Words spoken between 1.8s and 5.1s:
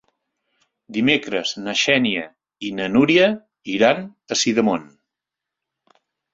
Xènia i na Núria iran a Sidamon.